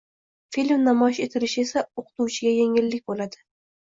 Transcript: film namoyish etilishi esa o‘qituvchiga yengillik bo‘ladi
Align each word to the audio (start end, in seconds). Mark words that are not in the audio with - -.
film 0.55 0.79
namoyish 0.85 1.21
etilishi 1.27 1.63
esa 1.67 1.85
o‘qituvchiga 2.03 2.55
yengillik 2.59 3.05
bo‘ladi 3.13 3.45